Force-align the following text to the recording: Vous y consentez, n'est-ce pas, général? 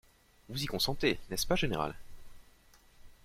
Vous 0.49 0.63
y 0.63 0.65
consentez, 0.65 1.19
n'est-ce 1.29 1.45
pas, 1.45 1.53
général? 1.55 1.93